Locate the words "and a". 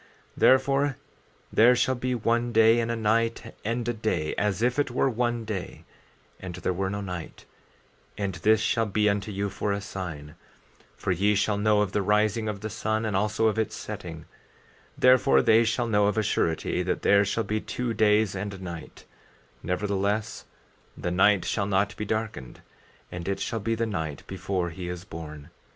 2.79-2.95, 3.63-3.93, 18.33-18.57